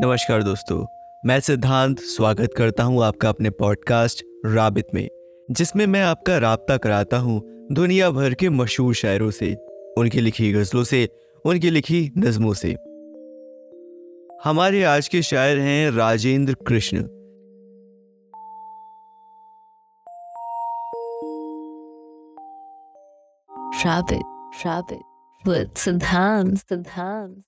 नमस्कार 0.00 0.42
दोस्तों 0.42 0.84
मैं 1.26 1.38
सिद्धांत 1.40 1.98
स्वागत 1.98 2.54
करता 2.56 2.82
हूँ 2.84 3.02
आपका 3.04 3.28
अपने 3.28 3.50
पॉडकास्ट 3.50 4.22
राबित 4.46 4.86
में 4.94 5.08
जिसमें 5.50 5.86
मैं 5.86 6.02
आपका 6.02 6.36
राबता 6.38 6.76
कराता 6.76 7.18
हूँ 7.18 7.40
दुनिया 7.72 8.10
भर 8.10 8.34
के 8.34 8.48
मशहूर 8.48 8.94
शायरों 8.94 9.30
से 9.30 9.52
उनकी 9.98 10.20
लिखी 10.20 10.52
गज़लों 10.52 10.82
से 10.84 11.08
उनकी 11.44 11.70
लिखी 11.70 12.00
नज़मों 12.18 12.52
से 12.54 12.74
हमारे 14.44 14.82
आज 14.84 15.08
के 15.08 15.22
शायर 15.22 15.58
हैं 15.58 15.90
Rajendra 15.90 16.56
Krishna 16.66 17.04
Rabbit, 23.84 24.22
rabbit, 24.64 25.02
with 25.44 25.74
Siddhant, 25.74 26.62
Siddhant. 26.66 27.44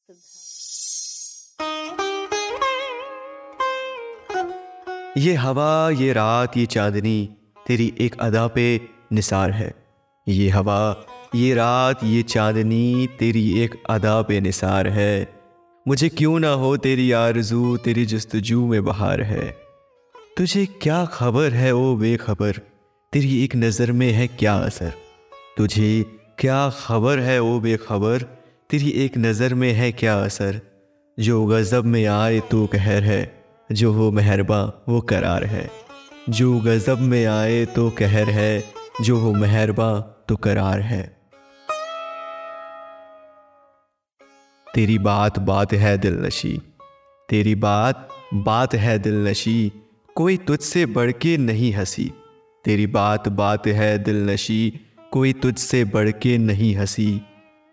ये 5.19 5.35
हवा, 5.35 5.91
ये 5.91 6.13
रात, 6.13 6.57
ये 6.57 6.67
चांदनी, 6.67 7.29
तेरी 7.67 7.95
एक 8.01 8.17
अदा 8.21 8.47
पे 8.47 8.81
निसार 9.13 9.51
है। 9.51 9.75
ये 10.29 10.49
हवा, 10.49 11.07
ये 11.35 11.55
रात, 11.55 12.05
ये 12.05 12.23
चांदनी, 12.23 13.09
तेरी 13.19 13.61
एक 13.61 13.75
अदा 13.91 14.23
पे 14.23 14.41
निसार 14.41 14.89
है। 14.89 15.29
मुझे 15.89 16.09
क्यों 16.09 16.39
ना 16.39 16.49
हो 16.49 16.77
तेरी 16.77 17.13
आरज़ू, 17.13 17.77
तेरी 17.77 18.07
जस्तजू 18.07 18.67
में 18.67 18.85
बहार 18.85 19.23
है। 19.23 19.57
तुझे 20.37 20.67
क्या 20.67 21.05
खबर 21.05 21.51
है, 21.51 21.75
ओ 21.75 21.95
बेखबर? 21.95 22.53
तेरी 23.13 23.45
एक 23.45 23.57
नज़र 23.57 23.93
में 23.93 24.13
है 24.13 24.29
क्या 24.29 24.55
असर? 24.55 24.93
तुझे 25.57 26.05
क्या 26.39 26.71
खबर 26.71 27.19
है, 27.19 27.43
ओ 27.43 27.61
बेखबर? 27.61 28.23
तेरी 28.71 28.91
एक 28.91 29.19
नज़र 29.19 29.55
में 29.55 29.73
है 29.73 29.93
क्या 29.93 30.19
असर? 30.19 30.61
जो 31.21 31.47
गज़ब 31.47 31.85
में 31.85 32.07
आए 32.07 32.41
तो 32.41 32.67
कहर 32.67 33.03
है। 33.03 33.38
जो 33.73 33.93
हो 33.93 34.11
मेहरबा, 34.11 34.85
वो 34.89 35.01
करार 35.01 35.45
है। 35.45 35.71
जो 36.29 36.61
गज़ब 36.61 36.99
में 36.99 37.27
आए 37.27 37.65
तो 37.65 37.91
कहर 37.91 38.31
है, 38.31 38.65
जो 39.01 39.19
हो 39.19 39.33
मेहरबा 39.33 40.01
तो 40.29 40.37
करार 40.37 40.81
है। 40.81 41.19
तेरी 44.75 44.99
बात 44.99 45.39
बात 45.39 45.73
है 45.73 45.99
दिल 45.99 46.15
नशी 46.15 46.61
तेरी 47.29 47.55
बात 47.55 48.09
बात 48.35 48.75
है 48.75 48.99
दिल 48.99 49.29
नशी 49.29 49.73
कोई 50.15 50.37
तुझसे 50.37 50.87
बढ़ 50.87 51.13
के 51.13 51.37
नहीं 51.37 51.73
हँसी। 51.73 52.13
तेरी 52.65 52.87
बात 52.87 53.29
बात 53.29 53.67
है 53.67 53.99
दिल 53.99 54.31
नशी 54.31 54.81
कोई 55.13 55.33
तुझसे 55.33 55.85
बढ़ 55.85 56.11
के 56.11 56.39
नहीं 56.39 56.77
हँसी। 56.77 57.21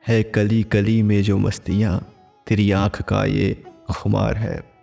है 0.08 0.24
कली 0.24 0.64
कली 0.64 1.04
में 1.04 1.24
जो 1.24 1.38
मस्तियाँ, 1.38 2.14
तेरी 2.48 2.72
आँख 2.72 3.02
का 3.02 3.26
ये 3.26 3.64
खुमार 3.92 4.38
है। 4.38 4.75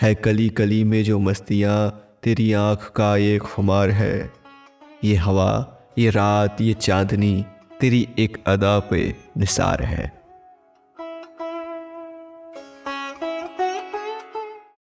है 0.00 0.14
कली 0.14 0.48
कली 0.48 0.84
में 0.84 1.04
जो 1.04 1.18
मस्तियाँ, 1.18 2.04
तेरी 2.22 2.52
आँख 2.52 2.92
का 2.96 3.16
एक 3.16 3.42
खुमार 3.42 3.90
है। 3.90 4.32
ये 5.04 5.14
हवा, 5.14 5.78
ये 5.98 6.10
रात, 6.10 6.60
ये 6.60 6.74
चांदनी, 6.74 7.44
तेरी 7.80 8.08
एक 8.18 8.44
अदा 8.46 8.78
पे 8.78 9.14
निसार 9.38 9.82
है। 9.82 10.21